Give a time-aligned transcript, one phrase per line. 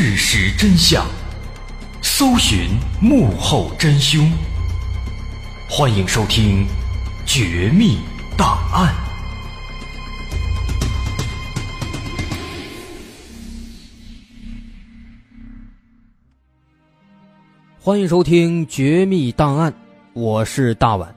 [0.00, 1.04] 事实真相，
[2.02, 2.68] 搜寻
[3.02, 4.30] 幕后真凶。
[5.68, 6.64] 欢迎收听
[7.26, 7.98] 《绝密
[8.36, 8.94] 档案》。
[17.80, 19.72] 欢迎收听《绝密档案》，
[20.12, 21.12] 我是大碗。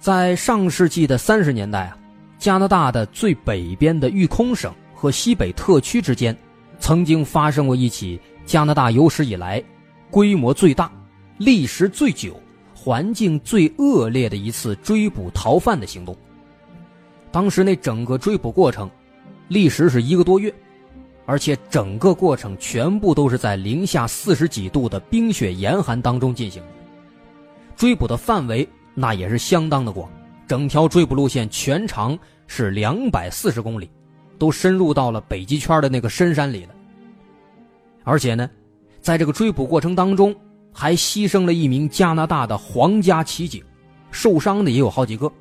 [0.00, 1.96] 在上世纪的三十年代啊，
[2.40, 4.74] 加拿大的最北边的育空省。
[4.94, 6.36] 和西北特区之间，
[6.82, 9.62] 曾经发生过一起加拿大有史以来
[10.10, 10.90] 规模最大、
[11.38, 12.34] 历时最久、
[12.74, 16.14] 环境最恶劣的一次追捕逃犯的行动。
[17.30, 18.90] 当时那整个追捕过程，
[19.46, 20.52] 历时是一个多月，
[21.24, 26.60] 而且整个过程全部都是在零下四十几度的冰雪严寒当中进行。
[27.76, 30.10] 追捕的范围那也是相当的广，
[30.48, 32.18] 整条追捕路线全长
[32.48, 33.88] 是两百四十公里。
[34.42, 36.74] 都深入到了北极圈的那个深山里了，
[38.02, 38.50] 而且呢，
[39.00, 40.34] 在这个追捕过程当中，
[40.72, 43.62] 还牺牲了一名加拿大的皇家骑警，
[44.10, 45.32] 受伤的也有好几个。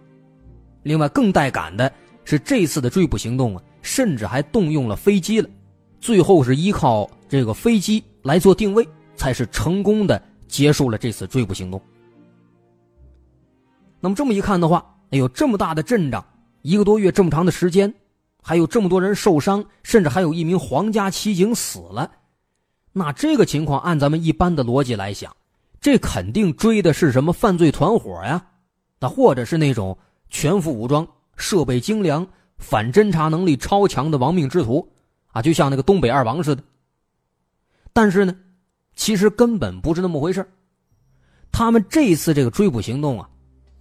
[0.84, 1.92] 另外，更带感的
[2.26, 5.50] 是，这次的追捕行动啊，甚至还动用了飞机了，
[6.00, 11.82] 最后是依靠这个飞机来做定位，才是成功的结束了这次追捕行动。
[14.00, 16.24] 那么这么一看的话，哎呦，这么大的阵仗，
[16.62, 17.92] 一个多月这么长的时间。
[18.42, 22.12] 还有这么多人受伤，甚至还有一名皇家骑警死了，
[22.92, 25.36] 那这个情况按咱们一般的逻辑来想，
[25.80, 28.44] 这肯定追的是什么犯罪团伙呀？
[29.00, 29.98] 那或者是那种
[30.30, 32.28] 全副武装、设备精良、
[32.58, 34.92] 反侦查能力超强的亡命之徒
[35.28, 36.64] 啊，就像那个东北二王似的。
[37.94, 38.36] 但是呢，
[38.96, 40.48] 其实根本不是那么回事
[41.52, 43.30] 他们这一次这个追捕行动啊，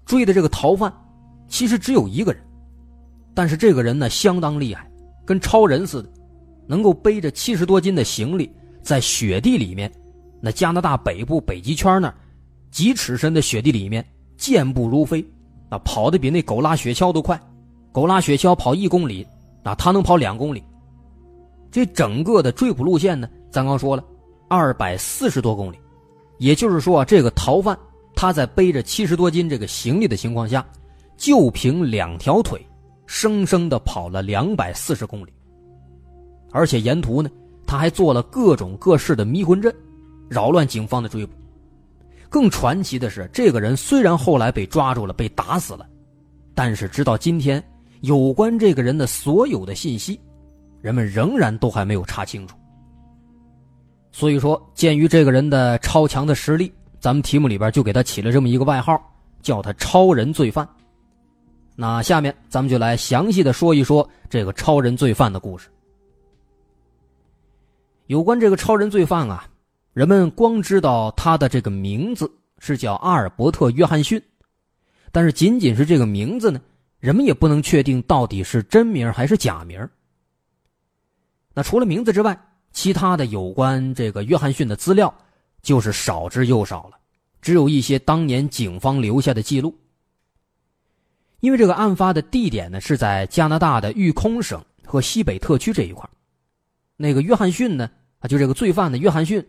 [0.05, 0.93] 追的这个逃犯，
[1.49, 2.43] 其实只有一个人。
[3.35, 4.91] 但是这个人呢，相当厉害，
[5.25, 6.09] 跟超人似的，
[6.67, 8.51] 能够背着七十多斤的行李，
[8.83, 9.91] 在雪地里面，
[10.41, 12.15] 那加拿大北部北极圈那儿，
[12.71, 14.05] 几尺深的雪地里面
[14.37, 15.25] 健步如飞，
[15.69, 17.41] 啊，跑得比那狗拉雪橇都快，
[17.93, 19.27] 狗拉雪橇跑一公里，
[19.63, 20.63] 啊，他能跑两公里。
[21.71, 24.05] 这整个的追捕路线呢，咱刚说了，
[24.49, 25.77] 二百四十多公里，
[26.39, 27.79] 也就是说，这个逃犯
[28.17, 30.67] 他在背着七十多斤这个行李的情况下，
[31.17, 32.61] 就凭两条腿，
[33.13, 35.33] 生生的跑了两百四十公里。
[36.53, 37.29] 而且沿途呢，
[37.67, 39.75] 他还做了各种各式的迷魂阵，
[40.29, 41.33] 扰乱警方的追捕。
[42.29, 45.85] 更传奇的是，这个人虽然后来被抓住了，被打死了，
[46.55, 47.61] 但是直到今天，
[48.03, 50.21] 有关这个人的所有的信息，
[50.81, 52.57] 人们仍然都还没有查清楚。
[54.13, 58.97] 所以说，鉴于这个人的超强的实力，咱们题目里边就给他起了这么一个外号，
[59.43, 60.69] 叫他“超人罪犯”。
[61.81, 65.71] 那下面咱们就来详细的说一说这个超人罪犯的故事。
[68.07, 69.49] 有关这个超人罪犯啊。
[69.95, 74.23] 人们光知道他的这个名字是叫阿尔伯特·约翰逊，
[75.11, 76.61] 但是仅仅是这个名字呢，
[76.99, 79.89] 人们也不能确定到底是真名还是假名。
[81.55, 82.39] 那除了名字之外，
[82.73, 85.13] 其他的有关这个约翰逊的资料
[85.63, 86.99] 就是少之又少了，
[87.41, 89.75] 只有一些当年警方留下的记录。
[91.41, 96.09] 因为这个案发的地点呢是在加拿大的育空省和西北特区这一块
[96.97, 97.91] 那个约翰逊呢，
[98.21, 99.45] 啊，就这个罪犯的约翰逊。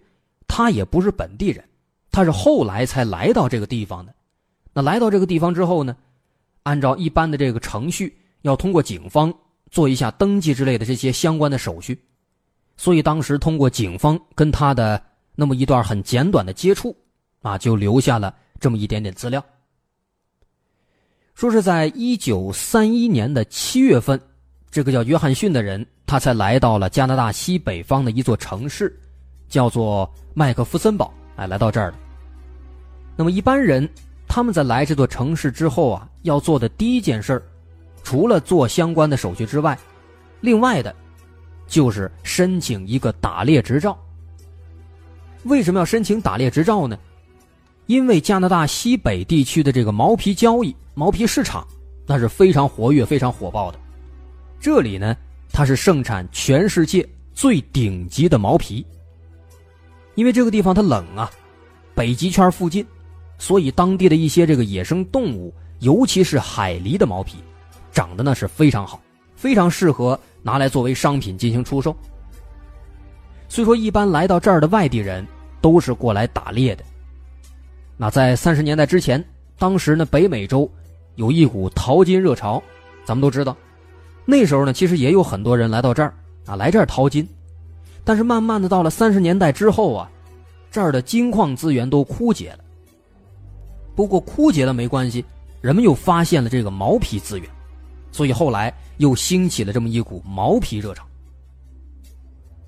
[0.47, 1.63] 他也不是本地人，
[2.11, 4.13] 他是后来才来到这个地方的。
[4.73, 5.95] 那来到这个地方之后呢，
[6.63, 9.33] 按照一般的这个程序，要通过警方
[9.69, 11.97] 做一下登记之类的这些相关的手续。
[12.75, 15.01] 所以当时通过警方跟他的
[15.35, 16.93] 那么一段很简短的接触，
[17.41, 19.41] 啊，就留下了这么一点点资料。
[21.41, 24.21] 说是在一九三一年的七月份，
[24.69, 28.95] 这个叫约翰逊的人，他才来到了加拿大西北方的一座城市。
[29.49, 31.97] 叫做麦克夫森堡，哎，来到这儿了。
[33.15, 33.89] 那么一般人
[34.27, 37.43] 他们在来这座城市之后啊，要做的第一件事
[38.03, 39.75] 除了做相关的手续之外，
[40.41, 40.95] 另外的，
[41.65, 43.97] 就是申请一个打猎执照。
[45.45, 46.95] 为什么要申请打猎执照呢？
[47.87, 51.65] 因为加拿大西北地区的这个毛皮交易、毛皮市场，
[52.05, 53.79] 那是非常活跃、非常火爆的。
[54.59, 55.15] 这里呢，
[55.51, 58.85] 它是盛产全世界最顶级的毛皮。
[60.15, 61.31] 因为这个地方它冷啊，
[61.95, 62.85] 北极圈附近，
[63.37, 67.37] 所以当地的一些这个野生动物，尤其是海狸的毛皮，
[67.91, 69.01] 长得那是非常好，
[69.35, 71.95] 非常适合拿来作为商品进行出售。
[73.47, 75.25] 所以说，一般来到这儿的外地人
[75.61, 76.83] 都是过来打猎的。
[77.97, 79.23] 那在三十年代之前，
[79.57, 80.69] 当时呢，北美洲
[81.21, 82.61] 有一股淘金热潮，
[83.05, 83.55] 咱们都知道，
[84.25, 86.11] 那时候呢，其实也有很多人来到这儿
[86.47, 87.27] 啊，来这儿淘金。
[88.03, 90.09] 但是慢慢的到了三十年代之后啊，
[90.71, 92.59] 这儿的金矿资源都枯竭了。
[93.95, 95.23] 不过枯竭了没关系，
[95.61, 97.47] 人们又发现了这个毛皮资源，
[98.11, 101.05] 所以后来又兴起了这么一股毛皮热潮。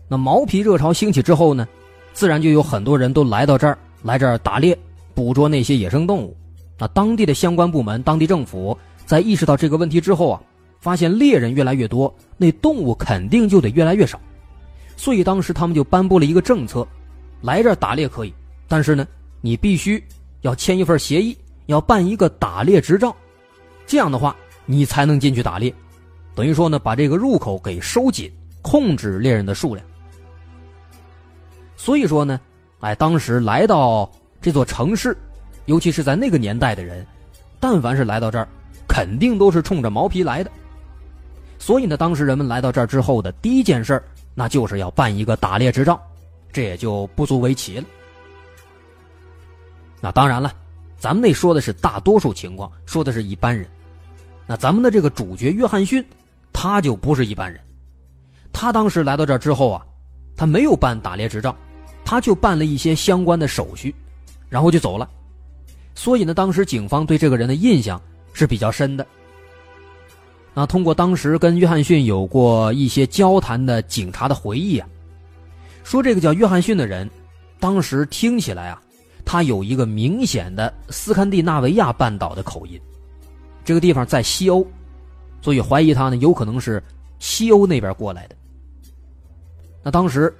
[0.07, 1.67] 那毛皮热潮兴起之后呢，
[2.13, 4.77] 自然就有很多人都来到这儿来这儿打猎，
[5.15, 6.37] 捕捉那些野生动物。
[6.77, 10.41] 那当地的相关部门、当地政府在意识到这个问题之后啊，
[10.79, 14.19] 发现猎人越来越多，那动物肯定就得越来越少。
[14.95, 16.87] 所以当时他们就颁布了一个政策，
[17.41, 18.33] 来这儿打猎可以，
[18.67, 19.07] 但是呢，
[19.41, 20.03] 你必须
[20.41, 23.15] 要签一份协议，要办一个打猎执照，
[23.85, 24.35] 这样的话
[24.65, 25.73] 你才能进去打猎。
[26.35, 29.85] 等于说呢，把这个入口给收紧，控制猎人的数量。
[31.75, 32.39] 所以说呢，
[32.79, 34.09] 哎，当时来到
[34.41, 35.17] 这座城市，
[35.65, 37.05] 尤其是在那个年代的人，
[37.59, 38.47] 但凡是来到这儿，
[38.87, 40.51] 肯定都是冲着毛皮来的。
[41.59, 44.01] 所以呢，当时人们来到这儿之后的第一件事。
[44.35, 46.01] 那就是要办一个打猎执照，
[46.51, 47.85] 这也就不足为奇了。
[50.01, 50.51] 那当然了，
[50.97, 53.63] 咱们那说的是大多数情况，说的是一般人。
[54.47, 56.03] 那咱们的这个主角约翰逊，
[56.51, 57.61] 他就不是一般人。
[58.51, 59.85] 他当时来到这儿之后啊，
[60.35, 61.55] 他没有办打猎执照，
[62.03, 63.93] 他就办了一些相关的手续，
[64.49, 65.07] 然后就走了。
[65.95, 68.01] 所以呢，当时警方对这个人的印象
[68.33, 69.05] 是比较深的。
[70.53, 74.87] 那通过当时跟约翰逊有过一些交谈的警察的回忆啊，
[75.83, 77.09] 说这个叫约翰逊的人，
[77.59, 78.81] 当时听起来啊，
[79.25, 82.79] 他有一个明显的斯堪的纳维亚半岛的口音，
[83.65, 84.63] 这个地方在西欧，
[85.41, 86.81] 所以怀疑他呢有可能是
[87.17, 88.35] 西欧那边过来的。
[89.81, 90.31] 那当时，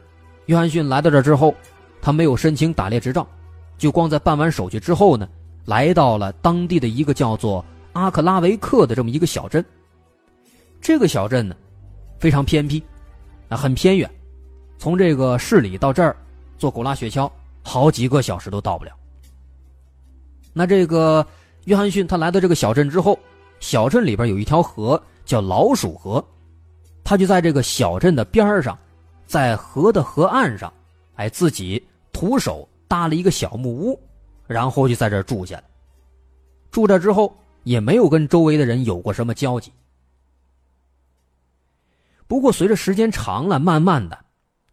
[0.46, 1.56] 约翰逊来到这之后，
[2.02, 3.28] 他没有申请打猎执照，
[3.80, 5.28] 就光在办完手续之后呢，
[5.66, 9.64] 来到了当地的一个叫做阿克拉维克的这么一个小镇。
[10.82, 11.56] 这个小镇呢，
[12.20, 12.84] 非常偏僻，
[13.48, 14.10] 啊，很偏远，
[14.78, 16.16] 从这个市里到这儿，
[16.58, 17.32] 坐狗拉雪橇
[17.64, 18.92] 好几个小时都到不了。
[20.52, 21.26] 那这个
[21.66, 23.18] 约翰逊他来到这个小镇之后，
[23.60, 26.24] 小镇里边有一条河叫老鼠河，
[27.04, 28.78] 他就在这个小镇的边上，
[29.26, 30.72] 在河的河岸上，
[31.16, 34.00] 哎，自己徒手搭了一个小木屋，
[34.54, 35.64] 然后就在这住下了。
[36.70, 39.72] 住这之后，也没有跟周围的人有过什么交集。
[42.28, 44.26] 不过，随着时间长了，慢慢的，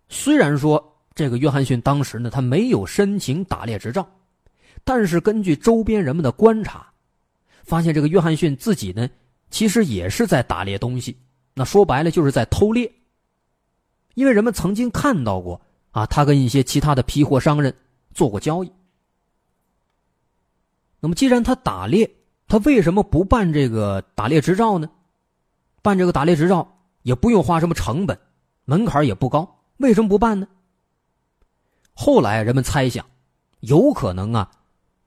[0.09, 4.09] 虽然说这个约翰逊当时呢，他没有申请打猎执照，
[4.85, 6.87] 但是根据周边人们的观察，
[7.65, 9.09] 发现这个约翰逊自己呢，
[9.51, 11.19] 其实也是在打猎东西。
[11.55, 12.91] 那说白了，就是在偷猎。
[14.15, 15.61] 因为人们曾经看到过
[15.91, 17.75] 啊，他跟一些其他的批货商人
[18.15, 18.73] 做过交易。
[21.01, 22.11] 那么，既然他打猎，
[22.47, 24.89] 他为什么不办这个打猎执照呢？
[25.83, 26.77] 办这个打猎执照。
[27.03, 28.19] 也不用花什么成本，
[28.67, 30.47] 门槛也不高，为什么不办呢？
[31.95, 33.07] 后来人们猜想，
[33.61, 34.51] 有可能啊，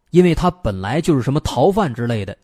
[0.09, 2.35] 因为他本来就是什么逃犯之类的，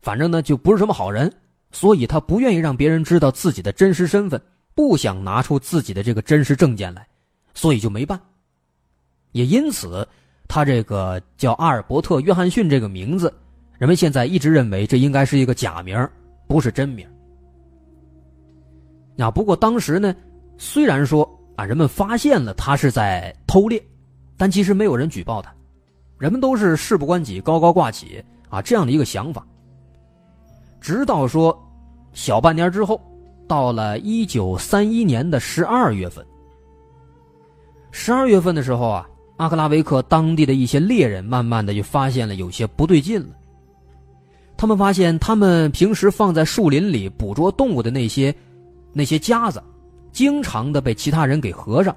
[0.00, 1.28] 反正呢就不是什么好人，
[1.72, 4.40] 所以他不愿意让别人知道自己的真实身份，
[4.76, 7.04] 不想拿出自己的这个真实证件来，
[7.52, 8.20] 所以就没办。
[9.32, 10.06] 也因此，
[10.46, 13.32] 他这个叫阿尔伯特·约翰逊这个名字，
[13.78, 16.08] 人们现在一直认为这应该是一个假名，
[16.46, 17.06] 不是真名。
[19.18, 20.14] 啊，不过当时呢，
[20.58, 23.82] 虽然说啊，人们发现了他是在偷猎，
[24.36, 25.54] 但其实没有人举报他，
[26.18, 29.46] 人们都是事不关己高高挂起啊这样的一个想法。
[30.80, 31.56] 直到说
[32.12, 33.00] 小半年之后，
[33.46, 36.24] 到了一九三一年的十二月份，
[37.90, 43.34] 十二月份的时候啊，阿克拉维克当地的一些猎人慢慢的就发现了有些不对劲了。
[44.56, 48.34] 他们发现，他们平时放在树林里捕捉动物的那些。
[48.96, 49.60] 那些夹子，
[50.12, 51.96] 经常的被其他人给合上，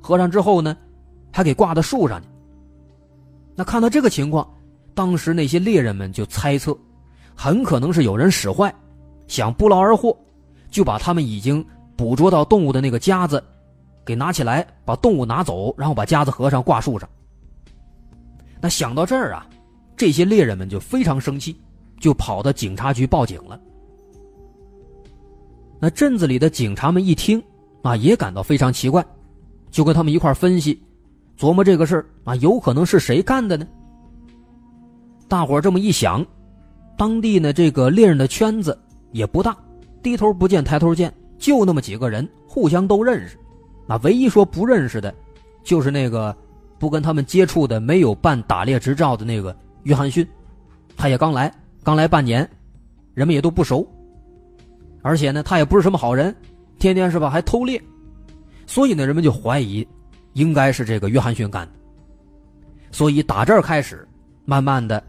[0.00, 0.76] 合上之后呢，
[1.30, 2.26] 还给挂到树上去。
[3.54, 4.44] 那看到这个情况，
[4.92, 6.76] 当时那些猎人们就猜测，
[7.36, 8.74] 很可能是有人使坏，
[9.28, 10.18] 想不劳而获，
[10.68, 13.40] 就把他们已经捕捉到动物的那个夹子，
[14.04, 17.08] 给拿起来，把动物拿走，然后把夹子合上挂树上。
[18.60, 19.46] 那想到这儿啊，
[19.96, 21.56] 这些猎人们就非常生气，
[22.00, 23.60] 就跑到警察局报警了。
[25.80, 27.42] 那镇子里的警察们一听，
[27.82, 29.04] 啊，也感到非常奇怪，
[29.70, 30.80] 就跟他们一块分析，
[31.36, 33.66] 琢磨这个事儿啊，有可能是谁干的呢？
[35.28, 36.24] 大伙这么一想，
[36.96, 38.78] 当地呢这个猎人的圈子
[39.10, 39.56] 也不大，
[40.02, 43.36] 低头不见抬头见，就那么几个人，互相都认识。
[43.92, 45.14] 啊唯一说不认识的，
[45.62, 46.34] 就是那个
[46.78, 50.26] 不跟他们接触的、没有办打猎执照的那个约翰逊，
[50.96, 51.52] 他也刚来，
[51.84, 52.48] 刚来半年，
[53.12, 53.86] 人们也都不熟。
[55.02, 56.34] 而且呢，他也不是什么好人，
[56.78, 57.78] 天天是吧还偷猎，
[58.66, 59.86] 所以呢，人们就怀疑，
[60.32, 61.72] 应该是这个约翰逊干的。
[62.90, 64.08] 所以打这儿开始，
[64.46, 65.04] 慢慢的，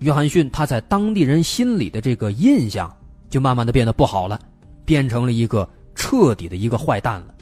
[0.00, 2.92] 约翰逊他在当地人心里的这个印象
[3.30, 4.36] 就慢慢的变得不好了，
[4.84, 7.35] 变成了一个彻底的一个坏蛋了。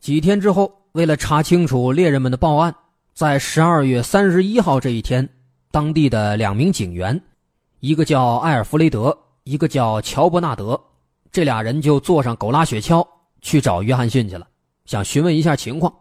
[0.00, 2.74] 几天之后，为了查清楚猎人们的报案。
[3.12, 5.28] 在十二月三十一号这一天，
[5.70, 7.20] 当地的两名警员，
[7.80, 10.80] 一个叫埃尔弗雷德，一个叫乔伯纳德，
[11.30, 13.06] 这俩人就坐上狗拉雪橇
[13.42, 14.48] 去找约翰逊去了，
[14.86, 15.94] 想询问一下情况。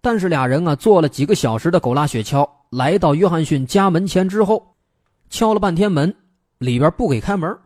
[0.00, 4.74] 但是俩人啊，坐了几个小时的狗拉雪橇，来到约翰逊家门前之后，
[5.28, 6.14] 敲了半天门，
[6.56, 7.58] 里边不给开门。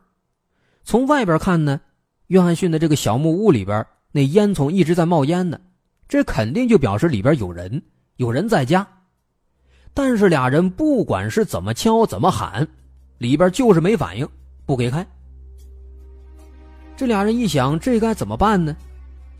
[0.82, 1.80] 从外边看呢，
[2.26, 5.58] 约翰逊的这个小木屋里边那烟囱一直在冒烟呢，
[6.06, 7.82] 这肯定就表示里边有人。
[8.18, 8.86] 有人在家，
[9.92, 12.64] 但是俩人不管是怎么敲怎么喊，
[13.18, 14.28] 里边就是没反应，
[14.64, 15.04] 不给开。
[16.96, 18.76] 这俩人一想，这该怎么办呢？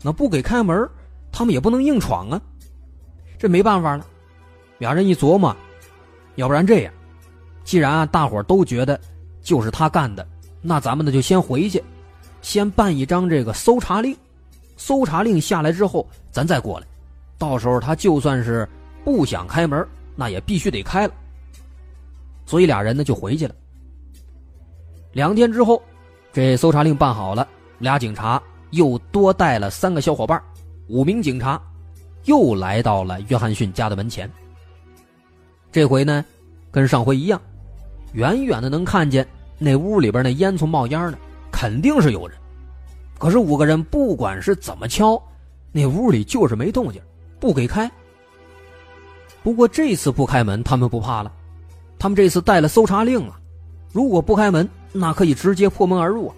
[0.03, 0.85] 那不给开门，
[1.31, 2.41] 他们也不能硬闯啊。
[3.39, 4.05] 这没办法了，
[4.77, 5.55] 俩人一琢磨，
[6.35, 6.93] 要不然这样，
[7.63, 8.99] 既然大伙都觉得
[9.41, 10.27] 就是他干的，
[10.61, 11.81] 那咱们呢就先回去，
[12.41, 14.13] 先办一张这个搜查令，
[14.77, 16.87] 搜查令下来之后，咱再过来。
[17.37, 18.67] 到时候他就算是
[19.03, 21.13] 不想开门，那也必须得开了。
[22.45, 23.55] 所以俩人呢就回去了。
[25.11, 25.81] 两天之后，
[26.31, 27.47] 这搜查令办好了，
[27.79, 28.41] 俩警察
[28.71, 30.41] 又多带了三个小伙伴，
[30.87, 31.61] 五名警察
[32.25, 34.29] 又来到了约翰逊家的门前。
[35.71, 36.23] 这回呢，
[36.71, 37.41] 跟上回一样，
[38.13, 39.27] 远远的能看见
[39.57, 41.17] 那屋里边那烟囱冒烟呢，
[41.51, 42.37] 肯定是有人。
[43.25, 45.19] 可是五个人不管是怎么敲，
[45.71, 47.01] 那屋里就是没动静。
[47.39, 47.89] 不给开。
[49.41, 51.33] 不过这次不开门，他们不怕了。
[51.97, 53.39] 他们这次带了搜查令啊，
[53.91, 56.35] 如果不开门，那可以直接破门而入啊。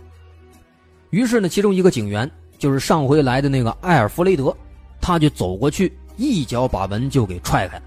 [1.10, 4.56] 于是呢，其中一个警员就是上回来的那个埃尔弗雷德，
[5.02, 7.84] 他就走过去，一脚把门就给踹开了。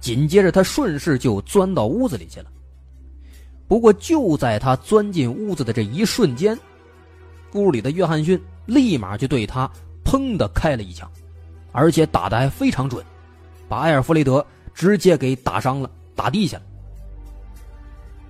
[0.00, 2.46] 紧接着他顺势就钻到屋子里去了。
[3.68, 6.58] 不过就在他钻进屋子的这一瞬间，
[7.54, 9.70] 屋里的约翰逊立马就对他
[10.04, 11.10] 砰的开了一枪，
[11.72, 13.04] 而且打的还非常准，
[13.68, 16.62] 把埃尔弗雷德直接给打伤了，打地下了。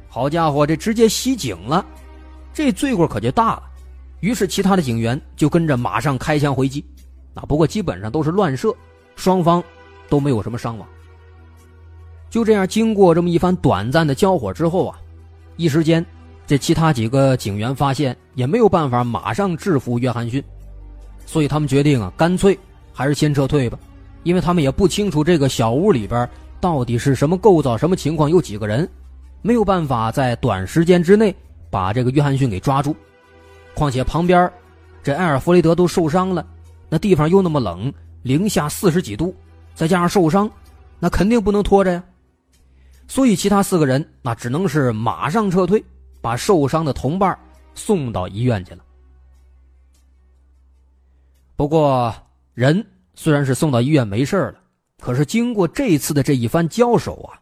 [0.08, 1.84] 好家伙，这直接袭警了，
[2.52, 3.62] 这罪过可就大了。
[4.20, 6.84] 于是其他的警员就跟着马上开枪回击，
[7.34, 8.74] 啊，不过基本上都是乱射，
[9.16, 9.62] 双方
[10.08, 10.86] 都没有什么伤亡。
[12.28, 14.98] 就这样，经过这么一番短暂的交火之后啊，
[15.56, 16.04] 一时间，
[16.50, 20.42] 这其他几个警员发现也没有办法马上制服约翰逊，
[21.24, 22.58] 所以他们决定啊，干脆
[22.92, 23.78] 还是先撤退吧，
[24.24, 26.28] 因为他们也不清楚这个小屋里边
[26.60, 28.90] 到底是什么构造、什么情况、有几个人，
[29.42, 31.32] 没有办法在短时间之内
[31.70, 32.96] 把这个约翰逊给抓住。
[33.72, 34.52] 况且旁边
[35.04, 36.44] 这埃尔弗雷德都受伤了，
[36.88, 39.32] 那地方又那么冷，零下四十几度，
[39.72, 40.50] 再加上受伤，
[40.98, 42.02] 那肯定不能拖着呀。
[43.06, 45.80] 所以，其他四个人那只能是马上撤退，
[46.20, 47.38] 把受伤的同伴
[47.74, 48.84] 送到医院去了。
[51.56, 52.14] 不过，
[52.54, 54.60] 人虽然是送到医院没事了，
[54.98, 57.40] 可是经过这次的这一番交手啊，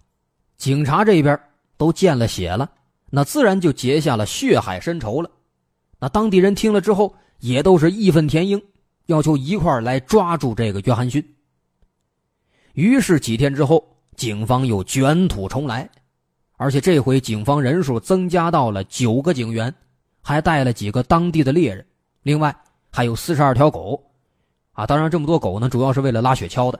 [0.56, 1.38] 警察这边
[1.76, 2.70] 都见了血了，
[3.10, 5.30] 那自然就结下了血海深仇了。
[5.98, 8.62] 那当地人听了之后，也都是义愤填膺，
[9.06, 11.24] 要求一块来抓住这个约翰逊。
[12.74, 13.84] 于是几天之后。
[14.18, 15.88] 警方又卷土重来，
[16.58, 19.72] 而且这回警方人数增加到了九个警员，
[20.20, 21.86] 还带了几个当地的猎人，
[22.22, 22.54] 另外
[22.90, 23.98] 还有四十二条狗，
[24.72, 26.78] 啊，当然这么多狗呢，主要是为了拉雪橇的。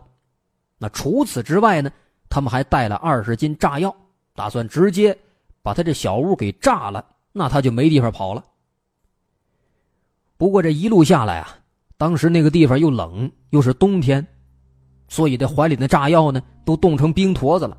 [0.79, 1.91] 那除此之外呢，
[2.29, 3.95] 他们还带了二十斤炸药，
[4.35, 5.17] 打算直接
[5.63, 8.45] 把他这小屋给炸了，那他就没地方跑了。
[10.37, 11.57] 不过这一路下来啊，
[11.97, 14.27] 当时那个地方又冷，又是冬天。
[15.09, 17.79] 所以，这怀里的炸药呢，都冻成冰坨子了。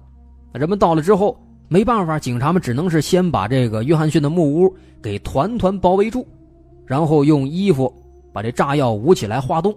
[0.54, 6.28] 人们到了之后，没办法，警察们只能是先把这个约翰逊的木屋给团团包围住，
[6.86, 7.94] 然后用衣服
[8.34, 9.74] 把这炸药捂起来化冻，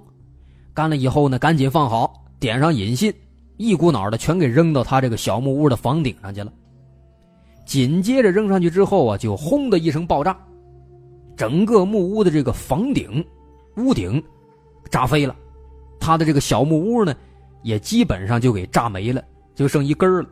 [0.72, 3.12] 干了以后呢，赶紧放好，点上引信，
[3.58, 6.50] 一股脑的全给扔到他这个小木屋的房顶上去了。
[7.66, 10.36] 紧接着扔上去之后啊，就轰的一声爆炸，
[11.36, 13.24] 整个木屋的这个房顶、
[13.76, 14.20] 屋顶
[14.90, 15.36] 炸飞了，
[16.00, 17.14] 他的这个小木屋呢。
[17.64, 19.22] 也基本上就给炸没了，
[19.54, 20.28] 就剩一根了。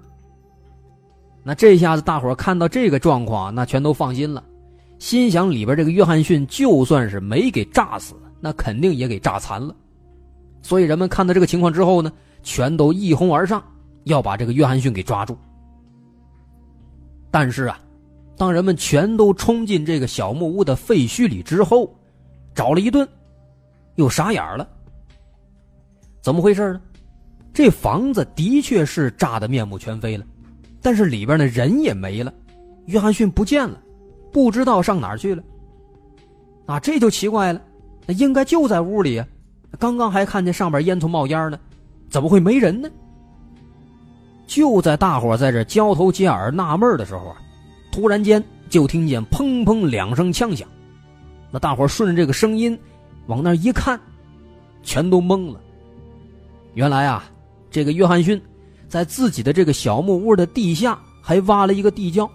[1.43, 4.45] 那这下子大伙看到这个状况，那全都放心了，
[4.99, 9.75] 心想里边这个约翰逊就算是没给炸死，那肯定也给炸残了。
[10.63, 13.63] 所以人们看到这个情况之后呢，全都一哄而上，
[14.05, 15.37] 要把这个约翰逊给抓住。
[17.31, 17.81] 但是啊，
[18.37, 21.95] 当人们全都冲进这个小木屋的废墟里之后，
[22.55, 23.09] 找了一顿，
[23.95, 24.69] 又傻眼了。
[26.21, 26.81] 怎么回事呢？
[27.53, 30.25] 这房子的确是炸得面目全非了，
[30.83, 32.33] 但是里边的人也没了，
[32.87, 33.81] 约翰逊不见了，
[34.33, 35.43] 不知道上哪儿去了。
[36.67, 37.61] 啊，这就奇怪了，
[38.07, 39.27] 那应该就在屋里啊，
[39.79, 41.59] 刚刚还看见上边烟囱冒烟呢，
[42.09, 42.89] 怎么会没人呢？
[44.47, 47.37] 就在大伙在这交头接耳纳闷的时候啊，
[47.93, 50.69] 突然间就听见砰砰两声枪响，
[51.51, 52.79] 那大伙顺着这个声音
[53.27, 54.01] 往那一看，
[54.83, 55.61] 全都懵了，
[56.75, 57.25] 原来啊。
[57.73, 58.43] 这个约翰逊，
[58.91, 62.29] 在自己的这个小木屋的地下还挖了一个地窖，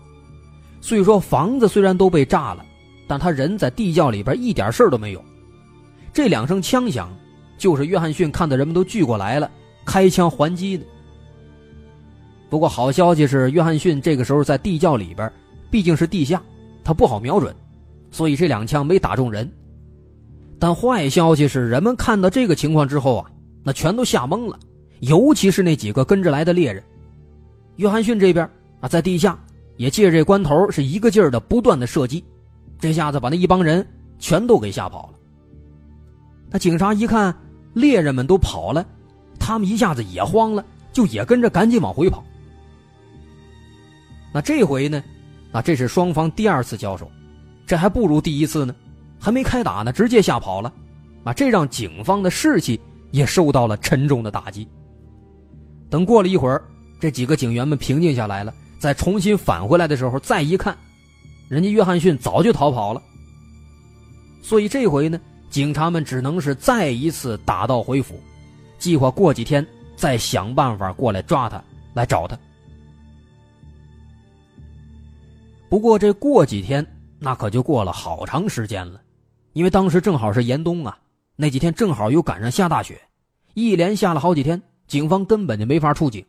[0.80, 2.66] 所以说房子虽然都被炸了，
[3.06, 5.22] 但他人在地窖里边一点事儿都没有。
[6.14, 7.14] 这两声枪响，
[7.58, 9.52] 就是约翰逊看到人们都聚过来了，
[9.86, 10.86] 开枪还击的。
[12.50, 15.30] 不过好消息是，约翰逊这个时候在地窖里边，
[15.70, 16.42] 毕竟是地下，
[16.86, 17.54] 他不好瞄准，
[18.12, 19.52] 所以这两枪没打中人。
[20.58, 23.30] 但坏消息是，人们看到这个情况之后啊，
[23.62, 24.58] 那全都吓懵了。
[25.08, 26.84] 尤其是那几个跟着来的猎人，
[27.76, 29.38] 约翰逊这边啊，在地下
[29.78, 32.24] 也借这关头是一个劲儿的不断的射击，
[32.80, 33.86] 这下子把那一帮人
[34.20, 35.20] 全都给吓跑了。
[36.50, 37.36] 那警察一看
[37.74, 38.86] 猎人们都跑了，
[39.40, 42.24] 他们一下子也慌了，就也跟着赶紧往回跑。
[44.34, 45.04] 那这回呢，
[45.52, 47.12] 那这是双方第二次交手，
[47.66, 48.74] 这还不如第一次呢，
[49.20, 50.74] 还没开打呢，直接吓跑了，
[51.26, 52.80] 啊，这让警方的士气
[53.12, 54.68] 也受到了沉重的打击。
[55.96, 56.62] 等过了一会儿，
[57.00, 60.78] 这几个警员们平静下来了，再重新返回来的时候，再一看，
[61.48, 63.02] 人家约翰逊早就逃跑了。
[64.42, 65.18] 所以这回呢，
[65.50, 68.20] 警察们只能是再一次打道回府，
[68.78, 72.38] 计划过几天再想办法过来抓他，来找他。
[75.70, 76.86] 不过这过几天，
[77.20, 79.00] 那可就过了好长时间了，
[79.54, 80.98] 因为当时正好是严冬啊，
[81.38, 83.00] 那几天正好又赶上下大雪，
[83.54, 84.62] 一连下了好几天。
[84.88, 86.26] 警方根本就没法出警。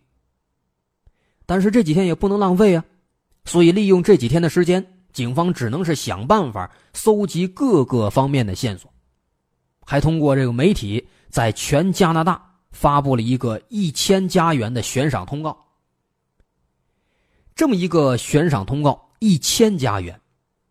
[1.44, 2.84] 但是这几天也不能浪费啊，
[3.44, 8.92] 所以利用这几天的时间，警方只能是想办法搜集各个方面的线索，
[9.84, 15.56] 还通过这个媒体在全加拿大发布了一个一千加元的悬赏通告。
[17.54, 20.20] 这么一个悬赏通告，一千加元，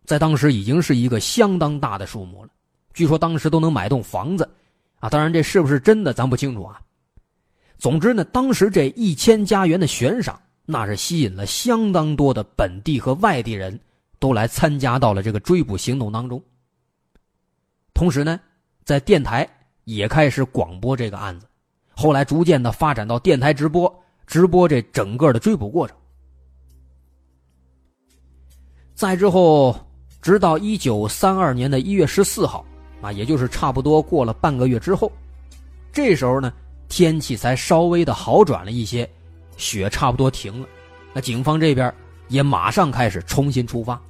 [0.04, 2.50] 在当时已经是一个相当大的数目了。
[2.92, 4.48] 据说当时都能买栋房子，
[5.00, 6.80] 啊，当然这是不是真的咱不清楚啊。
[7.78, 13.78] 总之呢，当时这一千加元的悬赏，那是吸引了相当多的本地和外地人
[14.18, 16.42] 都来参加到了这个追捕行动当中。
[17.92, 18.40] 同时呢，
[18.82, 19.46] 在电台
[19.84, 21.46] 也开始广播这个案子，
[21.90, 23.94] 后来逐渐的发展到电台直播，
[24.26, 25.94] 直播这整个的追捕过程。
[28.94, 29.78] 再之后，
[30.22, 32.64] 直到一九三二年的一月十四号，
[33.02, 35.12] 啊，也就是差不多过了半个月之后，
[35.92, 36.50] 这时候呢。
[36.88, 39.08] 天气才稍微的好转了一些，
[39.56, 40.68] 雪差不多停了，
[41.12, 41.92] 那警方这边
[42.28, 44.00] 也马上开始重新出发。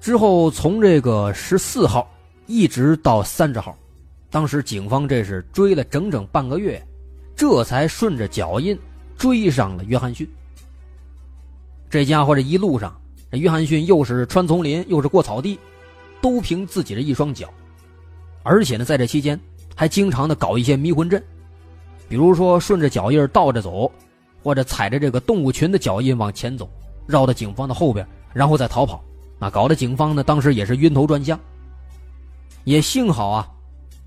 [0.00, 2.08] 之后从这个十四号
[2.46, 3.76] 一直到三十号，
[4.30, 6.82] 当时警方这是追了整整半个月，
[7.36, 8.78] 这才顺着脚印
[9.16, 10.26] 追上了约翰逊。
[11.90, 12.98] 这家伙这一路上，
[13.30, 15.58] 这约翰逊又是穿丛林，又是过草地，
[16.20, 17.52] 都凭自己的一双脚，
[18.42, 19.38] 而且呢，在这期间。
[19.78, 21.22] 还经常的搞一些迷魂阵，
[22.08, 23.88] 比如说顺着脚印倒着走，
[24.42, 26.68] 或者踩着这个动物群的脚印往前走，
[27.06, 29.00] 绕到警方的后边，然后再逃跑。
[29.38, 31.38] 啊，搞得警方呢当时也是晕头转向。
[32.64, 33.48] 也幸好啊，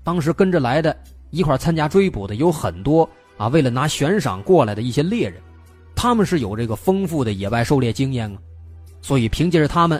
[0.04, 0.94] 当时跟着来的
[1.30, 3.08] 一块参加追捕的有很多
[3.38, 5.40] 啊，为了拿悬赏过来的一些猎人，
[5.96, 8.36] 他们是有这个丰富的野外狩猎经验啊，
[9.00, 9.98] 所以凭借着他们，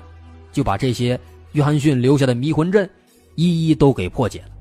[0.53, 1.19] 就把这些
[1.53, 2.87] 约翰逊留下的迷魂阵
[3.37, 4.52] 一一都给破解了。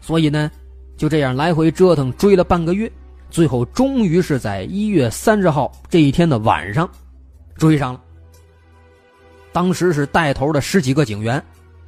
[0.00, 0.50] 所以呢，
[0.96, 2.90] 就这样来回折腾追了半个月，
[3.30, 6.88] 最后终于是在一月三十号这一天的晚上，
[7.56, 8.00] 追上了。
[9.52, 11.42] 当时是带头的十几个警员，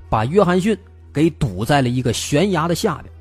[0.08, 0.76] 把约翰逊
[1.12, 3.12] 给堵在了一个悬崖的下边。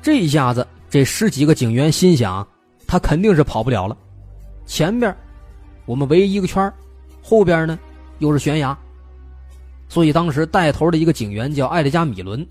[0.00, 2.46] 这一下子，这十几个警员心想，
[2.86, 3.96] 他肯定是跑不了了。
[4.66, 5.14] 前边
[5.84, 6.72] 我们围一个圈
[7.22, 7.78] 后边呢
[8.18, 8.76] 又是悬崖，
[9.88, 12.46] 所以当时带头的一个警员叫艾德加·米伦。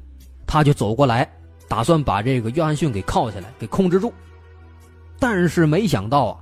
[0.53, 1.27] 他就走过来，
[1.67, 4.13] 打算把这个约翰逊给铐下来，给控制住。
[5.17, 6.37] 但是没想到啊，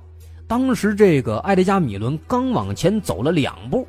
[0.46, 3.88] 当时这个艾德加·米伦刚往前走了两步，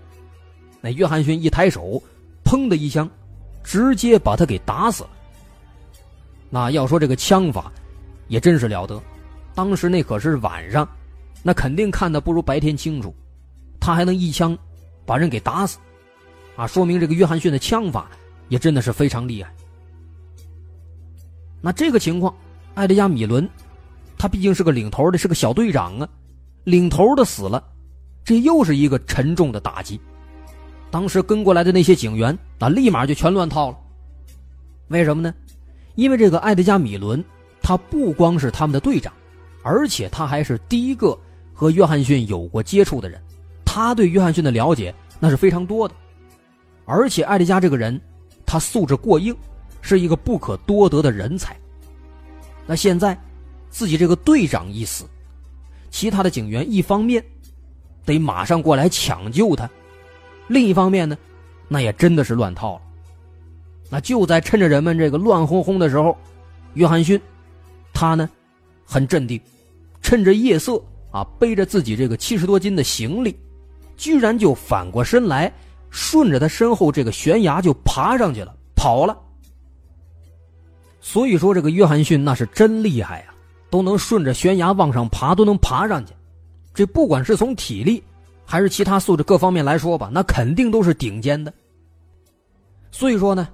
[0.80, 2.02] 那约翰逊一抬手，
[2.46, 3.10] 砰的一枪，
[3.66, 5.10] 直接把他给打死了。
[6.50, 7.70] 那要说这个枪法，
[8.30, 8.98] 也真是了得。
[9.54, 10.88] 当时那可是晚上，
[11.44, 13.14] 那肯定看的不如白天清楚，
[13.78, 14.58] 他还能一枪
[15.06, 15.80] 把人给打死，
[16.56, 18.10] 啊，说明这个约翰逊的枪法
[18.48, 19.54] 也真的是非常厉害。
[21.66, 22.36] 那这个情况，
[22.74, 23.50] 艾德加·米伦，
[24.18, 26.10] 他毕竟是个领头的，是个小队长啊，
[26.66, 27.64] 领头的死了，
[28.26, 29.98] 这又是一个沉重的打击。
[30.92, 33.78] 当时跟过来的那些警员，那立马就全乱套了。
[34.90, 35.34] 为什么呢？
[35.96, 37.24] 因为这个艾德加·米伦，
[37.62, 39.14] 他不光是他们的队长，
[39.64, 41.18] 而且他还是第一个
[41.54, 43.22] 和约翰逊有过接触的人，
[43.64, 45.96] 他对约翰逊的了解那是非常多的。
[46.84, 48.02] 而且艾德加这个人，
[48.46, 49.34] 他素质过硬。
[49.84, 51.56] 是一个不可多得的人才。
[52.66, 53.16] 那现在，
[53.70, 55.04] 自己这个队长一死，
[55.92, 57.24] 其他的警员一方面
[58.06, 59.70] 得马上过来抢救他，
[60.48, 61.18] 另一方面呢，
[61.68, 62.82] 那也真的是乱套了。
[63.90, 66.18] 那就在趁着人们这个乱哄哄的时候，
[66.76, 67.20] 约翰逊
[67.94, 68.30] 他呢
[68.86, 69.40] 很镇定，
[70.02, 73.38] 趁着夜色啊，背着自己这个七十多斤的行李，
[73.98, 75.52] 居然就反过身来，
[75.90, 79.16] 顺着他身后这个悬崖就爬上去了，跑了。
[81.06, 83.34] 所以说，这个约翰逊那是真厉害呀，
[83.70, 86.14] 都能顺着悬崖往上爬，都能爬上去。
[86.74, 88.02] 这不管是从体力，
[88.46, 91.54] 还是其他素质各方面来说吧，那肯定都是顶尖的。
[92.90, 93.50] 所以说呢，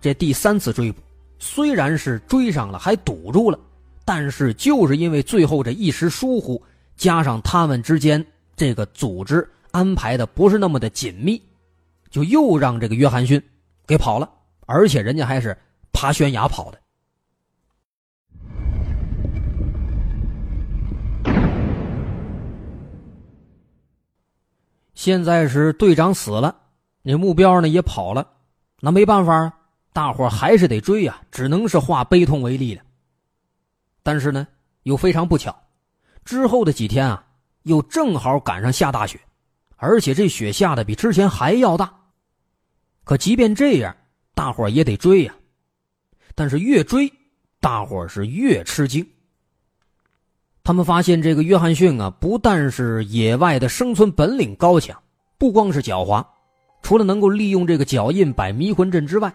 [0.00, 1.02] 这第三次追捕
[1.40, 3.58] 虽然是追上了，还堵住了，
[4.04, 6.62] 但是就是因为最后这一时疏忽，
[6.96, 11.42] 加上他们之间这个组织安排的不是那么的紧密，
[12.10, 13.42] 就又让这个约翰逊
[13.88, 14.30] 给跑了，
[14.66, 15.58] 而且人家还是
[15.92, 16.78] 爬悬崖跑的。
[25.04, 26.56] 现在是队长死了，
[27.02, 28.24] 那目标呢也跑了，
[28.78, 29.52] 那没办法，
[29.92, 32.82] 大伙还是得追呀，只能是化悲痛为力了。
[34.04, 34.46] 但是呢，
[34.84, 35.60] 又非常不巧，
[36.24, 37.26] 之后的几天啊，
[37.64, 39.18] 又正好赶上下大雪，
[39.74, 41.92] 而且这雪下的比之前还要大。
[43.02, 43.96] 可即便这样，
[44.36, 45.34] 大伙也得追呀。
[46.36, 47.12] 但是越追，
[47.58, 49.04] 大伙是越吃惊。
[50.64, 54.96] 他们发现这个约翰逊啊，不但是野外的生存本领高强，
[55.36, 56.24] 不光是狡猾，
[56.82, 59.32] 除了能够利用这个脚印摆迷魂阵之外，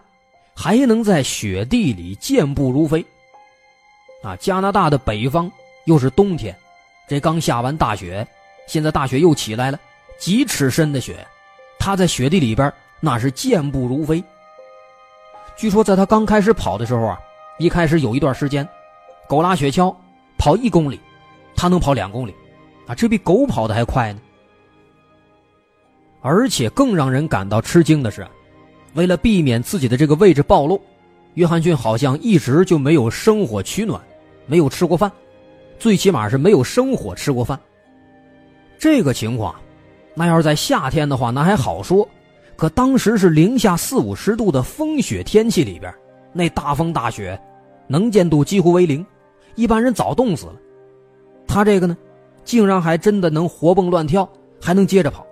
[0.56, 3.06] 还能在雪地里健步如飞。
[4.24, 5.52] 啊，加拿大的北方
[5.86, 6.56] 又是冬天，
[7.10, 8.26] 这刚下完大雪，
[8.66, 9.78] 现在大雪又起来了，
[10.18, 11.28] 几尺深的雪，
[11.78, 14.24] 他在雪地里边那是健步如飞。
[15.58, 17.20] 据说在他刚开始跑的时候啊，
[17.60, 18.66] 一开始有一段时间，
[19.28, 19.94] 狗拉雪橇
[20.38, 20.98] 跑一公里。
[21.58, 22.34] 他能跑两公里，
[22.86, 24.20] 啊，这比狗跑的还快呢。
[26.22, 28.26] 而且更让人感到吃惊的是，
[28.94, 30.80] 为了避免自己的这个位置暴露，
[31.34, 34.02] 约翰逊好像一直就没有生火取暖，
[34.46, 35.12] 没有吃过饭，
[35.80, 37.60] 最起码是没有生火吃过饭。
[38.78, 39.56] 这个情况，
[40.14, 42.08] 那要是在夏天的话，那还好说，
[42.56, 45.92] 可当时是零下四五十度的风雪天气里边，
[46.34, 47.40] 那大风大雪，
[47.88, 49.06] 能见度几乎为零，
[49.56, 50.56] 一般人早冻死了。
[51.48, 51.98] 他这个呢，
[52.44, 54.28] 竟然还真的能活蹦乱跳，
[54.62, 55.26] 还能接着跑。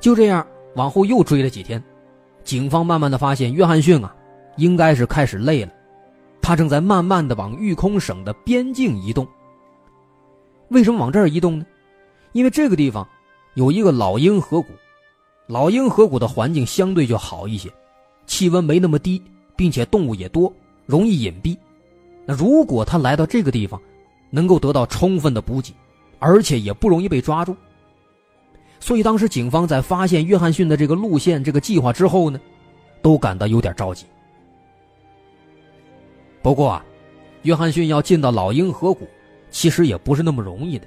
[0.00, 1.82] 就这样往后又追了几天，
[2.44, 4.14] 警方慢慢的发现约翰逊啊，
[4.56, 5.72] 应该是开始累了，
[6.40, 9.26] 他正在慢慢的往玉空省的边境移动。
[10.68, 11.64] 为什么往这儿移动呢？
[12.32, 13.06] 因为这个地方
[13.54, 14.68] 有一个老鹰河谷，
[15.46, 17.72] 老鹰河谷的环境相对就好一些，
[18.26, 19.22] 气温没那么低，
[19.56, 20.52] 并且动物也多，
[20.86, 21.56] 容易隐蔽。
[22.24, 23.80] 那如果他来到这个地方，
[24.30, 25.72] 能够得到充分的补给，
[26.18, 27.56] 而且也不容易被抓住。
[28.80, 32.40] 所以当时警方在发现约翰逊的这个路线、这个计划之后呢，
[33.02, 34.06] 都感到有点着急。
[36.42, 36.84] 不过啊，
[37.42, 39.06] 约翰逊要进到老鹰河谷，
[39.50, 40.86] 其实也不是那么容易的，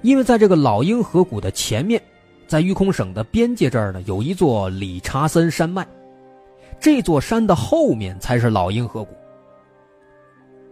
[0.00, 2.02] 因为在这个老鹰河谷的前面，
[2.46, 5.86] 在玉空省的边界这儿呢，有一座理查森山脉，
[6.80, 9.14] 这座山的后面才是老鹰河谷。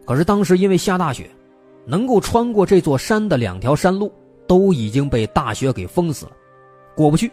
[0.06, 1.28] 可是当时因为下大雪。
[1.88, 4.12] 能够穿过这座山的两条山路
[4.46, 6.32] 都已经被大雪给封死了，
[6.94, 7.30] 过不去。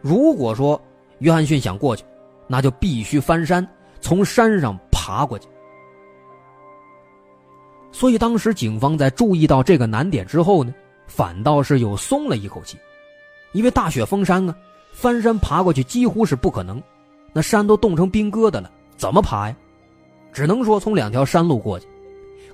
[0.00, 0.80] 如果说
[1.18, 2.02] 约翰逊想过去，
[2.46, 3.66] 那就必须翻山，
[4.00, 5.46] 从山上爬过去。
[7.92, 10.74] 所以当时警方在注意到这个难点之后呢，
[11.06, 12.78] 反倒是又松了一口气，
[13.52, 14.56] 因为大雪封山啊，
[14.92, 16.82] 翻山爬过去几乎是不可能，
[17.34, 19.54] 那山都冻成冰疙瘩了，怎么爬呀？
[20.32, 21.86] 只能说从两条山路过去。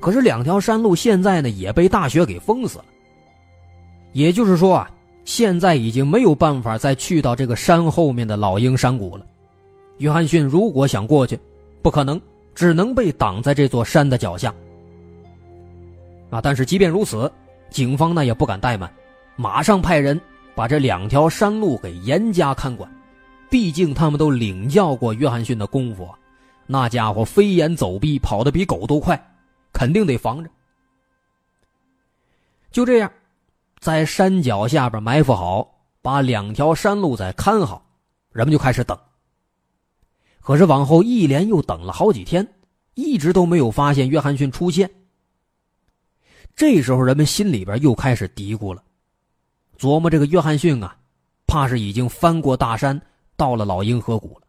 [0.01, 2.85] 可是两条山路现在呢也被大雪给封死了，
[4.13, 4.91] 也就是说啊，
[5.25, 9.27] 现在已经没有办法再去到这个山后面的老鹰山谷了。
[9.99, 11.39] 约翰逊如果想过去，
[11.83, 12.21] 不可能，
[12.55, 14.55] 只能被挡在这座山的脚下。
[16.31, 16.41] 啊！
[16.41, 17.31] 但是即便如此，
[17.71, 18.91] 警方呢也不敢怠慢，
[19.35, 20.21] 马上派人
[20.55, 22.89] 把这两条山路给严加看管。
[23.51, 26.07] 毕竟他们都领教过约翰逊的功夫，
[26.67, 29.19] 那家伙飞檐走壁，跑得比狗都快。
[29.73, 30.51] 肯定得防着。
[32.71, 33.11] 就这样，
[33.79, 37.85] 在山脚下边埋伏好，把两条山路再看好，
[38.31, 38.99] 人们就开始等。
[40.41, 42.47] 可是往后一连又等了好几天，
[42.95, 44.91] 一直都没有发现约翰逊出现。
[46.55, 48.83] 这时候，人们心里边又开始嘀咕了，
[49.79, 50.97] 琢磨这个约翰逊啊，
[51.47, 53.01] 怕是已经翻过大山，
[53.37, 54.47] 到了老鹰河谷了。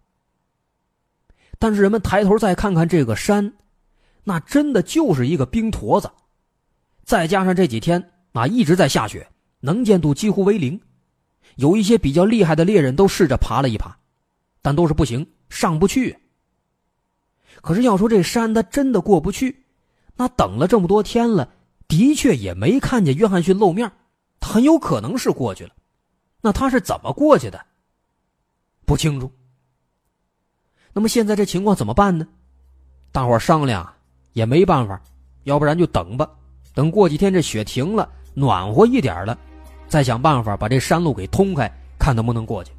[1.58, 3.53] 但是人们抬头再看看这个山。
[4.23, 6.10] 那真的就是一个冰坨子，
[7.03, 9.27] 再加上这几天啊一直在下雪，
[9.60, 10.79] 能见度几乎为零。
[11.55, 13.97] 有一些比较厉害的猎人都试着爬了一爬，
[14.62, 16.17] 但都是不行，上不去。
[17.62, 19.65] 可是要说这山他真的过不去，
[20.15, 21.51] 那等了这么多天了，
[21.88, 23.91] 的确也没看见约翰逊露面，
[24.39, 25.71] 很有可能是过去了。
[26.41, 27.65] 那他是怎么过去的？
[28.86, 29.29] 不清楚。
[30.93, 32.27] 那么现在这情况怎么办呢？
[33.12, 33.95] 大伙商量。
[34.39, 34.99] 也没办法，
[35.43, 36.25] 要不然就等吧，
[36.73, 39.38] 等过几天这雪停了，暖和一点了，
[39.89, 42.71] 再想办法把这山路给通开，看能不能过去。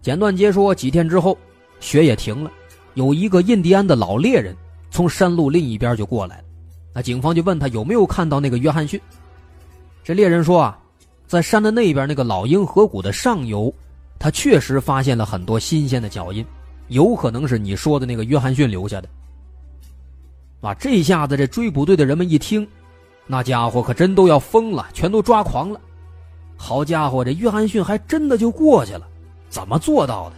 [0.00, 1.38] 简短截说，几天之后，
[1.78, 2.50] 雪也停了，
[2.94, 4.56] 有一个印第安的老猎人
[4.90, 6.44] 从山路另一边就过来了，
[6.92, 9.00] 那警方就问他有没有看到那个约翰逊。
[10.02, 10.76] 这猎人说啊，
[11.28, 13.72] 在山的那边那个老鹰河谷的上游，
[14.18, 16.44] 他确实发现了很多新鲜的脚印。
[16.92, 19.08] 有可能是你说的那个约翰逊留下的，
[20.60, 20.72] 啊！
[20.74, 22.66] 这下子这追捕队的人们一听，
[23.26, 25.80] 那家伙可真都要疯了，全都抓狂了。
[26.56, 29.06] 好家伙，这约翰逊还真的就过去了，
[29.48, 30.36] 怎么做到的？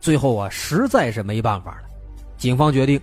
[0.00, 1.88] 最后啊，实在是没办法了，
[2.36, 3.00] 警方决定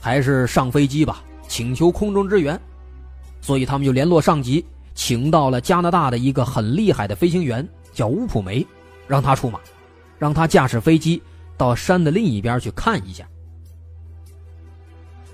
[0.00, 2.60] 还是上飞机吧，请求空中支援。
[3.40, 8.66] 所以他们就联络上级，请到了加拿大的一个很厉害的飞行员，叫乌普梅，
[9.06, 9.58] 让他出马。
[10.20, 11.20] 让他驾驶飞机
[11.56, 13.26] 到山的另一边去看一下。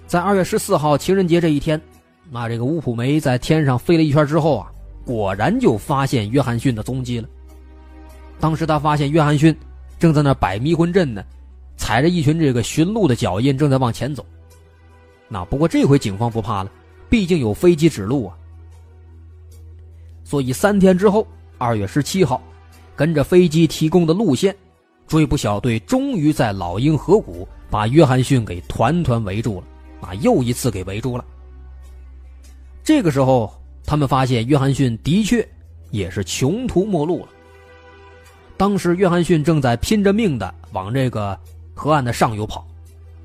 [0.07, 1.79] 在二月十四号情人节这一天，
[2.31, 4.72] 那这个乌普梅在天上飞了一圈之后啊，
[5.05, 7.29] 果然就发现约翰逊的踪迹了。
[8.38, 9.55] 当时他发现约翰逊
[9.99, 11.25] 正在那摆迷魂阵呢，
[11.77, 14.25] 踩着一群这个寻鹿的脚印正在往前走。
[15.29, 16.70] 那不过这回警方不怕了，
[17.11, 18.38] 毕竟有飞机指路啊。
[20.22, 21.27] 所以三天之后，
[21.59, 22.40] 二月十七号，
[22.94, 24.55] 跟着飞机提供的路线，
[25.06, 29.66] 追捕小队终于在老鹰河谷把约翰逊给团团围住了，
[30.08, 31.24] 啊，又一次给围住了。
[32.82, 33.52] 这个时候，
[33.84, 35.46] 他们发现约翰逊的确
[35.90, 37.28] 也是穷途末路了。
[38.56, 41.38] 当时，约翰逊正在拼着命的往这个
[41.74, 42.66] 河岸的上游跑，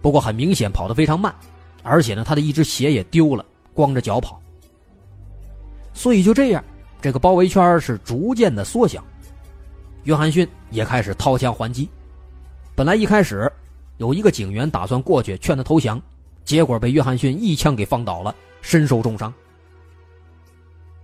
[0.01, 1.33] 不过很明显跑得非常慢。
[1.83, 4.39] 而且呢，他的一只鞋也丢了，光着脚跑。
[5.93, 6.63] 所以就这样，
[7.01, 9.03] 这个包围圈是逐渐的缩小。
[10.03, 11.89] 约翰逊也开始掏枪还击。
[12.75, 13.51] 本来一开始
[13.97, 16.01] 有一个警员打算过去劝他投降，
[16.43, 19.33] 结果被约翰逊一枪给放倒了，身受重伤。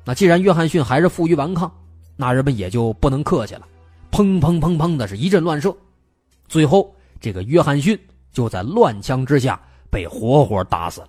[0.03, 1.71] 那既然约翰逊还是负隅顽抗，
[2.15, 3.67] 那人们也就不能客气了，
[4.11, 5.75] 砰砰砰砰的是一阵乱射，
[6.47, 7.99] 最后这个约翰逊
[8.31, 9.59] 就在乱枪之下。
[9.89, 11.07] 被活活打死了。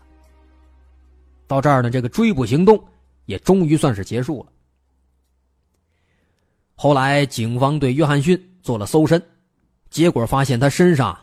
[1.49, 2.81] 到这儿呢，这个追捕行动
[3.27, 4.53] 也终于算是结束了。
[6.81, 9.21] 后来，警方对约翰逊做了搜身，
[9.91, 11.19] 结果发现他身上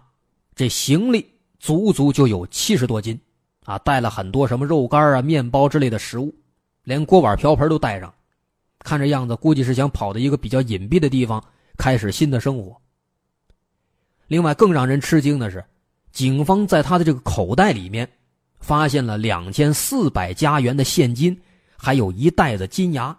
[0.53, 1.25] 这行李
[1.59, 3.17] 足足就有七十多斤，
[3.63, 6.35] 啊，带了很多什么肉干啊、面包之类的食物，
[6.83, 8.13] 连锅碗瓢盆都带上。
[8.79, 11.41] 看这样子，估计是想跑到一个比较隐蔽的地方，
[11.77, 12.75] 开始新的生活。
[14.27, 15.63] 另外，更让人吃惊的是。
[16.11, 18.09] 警方在他的这个口袋里面，
[18.59, 21.41] 发现了两千四百加元的现金，
[21.77, 23.17] 还有一袋子金牙。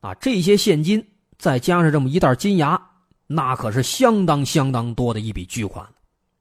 [0.00, 1.06] 啊，这些现金
[1.40, 2.78] 再加上这么一袋金牙，
[3.26, 5.84] 那可是相当相当多的一笔巨款。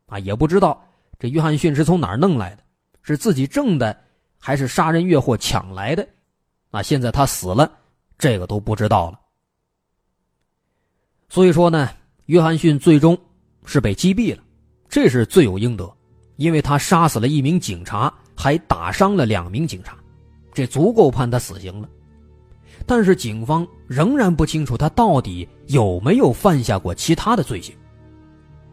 [0.08, 0.86] 啊，也不知道
[1.18, 2.64] 这约翰逊是从哪儿弄来的，
[3.02, 3.98] 是自己挣的，
[4.38, 6.06] 还是杀人越货抢来的？
[6.72, 7.72] 啊，现在他死了，
[8.18, 9.20] 这个都不知道了。
[11.30, 11.90] 所以说呢，
[12.26, 13.18] 约翰逊最终
[13.64, 14.44] 是被击毙了。
[14.90, 15.90] 这是罪有应得，
[16.36, 19.98] 因为他杀死了一名警察，还打伤了两名警察，
[20.54, 21.88] 这足够判他死刑了。
[22.90, 27.76] 但是警方仍然不清楚他到底有没有犯下过其他的罪行，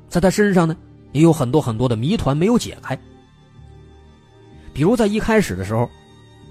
[0.09, 0.75] 在他身上呢
[1.13, 2.99] 也有很多很多的谜团没有解开。
[4.73, 5.87] 比如在一开始的时候，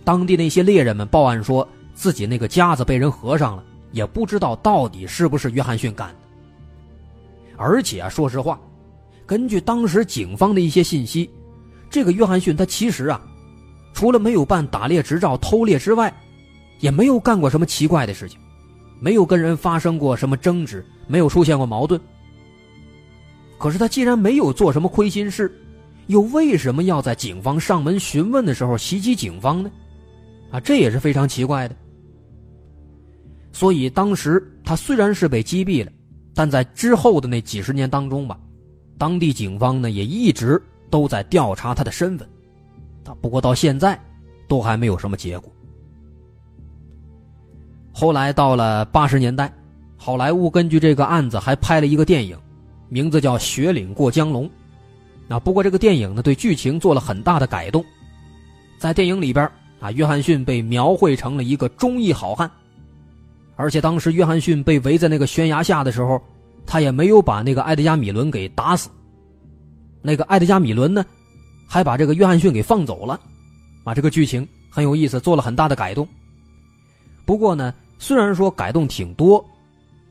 [0.03, 6.15] 当地那些猎人们报案说自己那个夹子被人合上了，也不知道到底是不是约翰逊干的。
[7.57, 8.59] 而且啊，说实话。
[9.25, 11.27] 根据当时警方的一些信息，
[11.89, 13.19] 这个约翰逊他其实啊，
[13.91, 16.15] 除了没有办打猎执照、偷猎之外，
[16.85, 18.39] 也没有干过什么奇怪的事情，
[18.99, 21.99] 没有跟人发生过什么争执，没有出现过矛盾。
[23.57, 25.51] 可是他既然没有做什么亏心事，
[26.05, 29.71] 又为什么要在警方上门询问的时候袭击警方呢？
[30.51, 31.75] 啊，这也是非常奇怪的。
[33.51, 35.91] 所以当时他虽然是被击毙了，
[36.35, 38.39] 但在之后的那几十年当中吧。
[38.99, 42.29] 当地警方呢也一直都在调查他的身份，
[43.05, 43.99] 啊，不过到现在
[44.47, 45.51] 都还没有什么结果。
[47.97, 49.49] 后来到了八十年代，
[49.95, 52.37] 好莱坞根据这个案子还拍了一个电影，
[52.89, 54.45] 名字叫《雪岭过江龙》。
[55.29, 57.81] 那不过这个电影呢对剧情做了很大的改动，
[58.77, 62.51] 在电影里边啊，约翰逊被描绘成了一个忠义好汉，
[63.55, 66.21] 而且当时约翰逊被围在那个悬崖下的时候。
[66.67, 68.89] 他也没有把那个埃德加·米伦给打死。
[70.01, 71.05] 那个埃德加·米伦呢，
[71.67, 73.19] 还把这个约翰逊给放走了，
[73.83, 76.07] 啊，这个剧情很有意思，做了很大的改动。
[77.23, 79.43] 不过呢，虽然说改动挺多，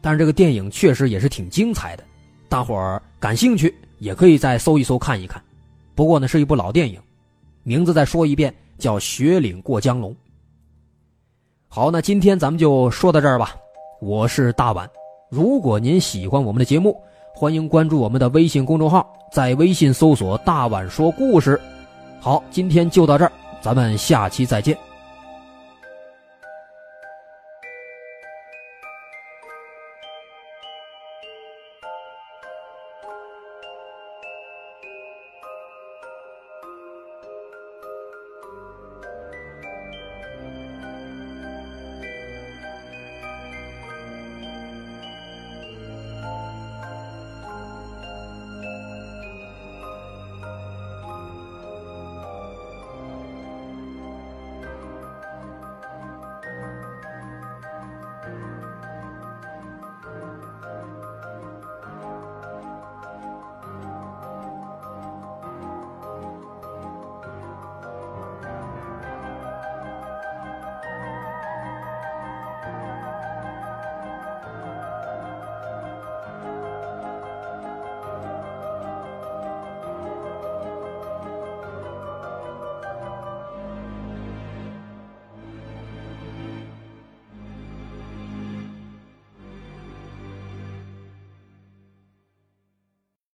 [0.01, 2.05] 但是这个电影确实也是挺精彩的，
[2.49, 5.43] 大伙儿感兴趣也可以再搜一搜看一看。
[5.95, 7.01] 不过呢，是一部老电影，
[7.63, 10.13] 名字再说一遍，叫《雪岭过江龙》。
[11.69, 13.55] 好，那今天咱们就说到这儿吧，
[14.01, 14.89] 我是大碗。
[15.31, 17.01] 如果您喜欢我们的节目，
[17.35, 21.61] 欢迎关注我们的微信公众号，在微信搜索“大碗说故事”。
[22.21, 24.94] 好，今天就到这儿，咱们下期再见。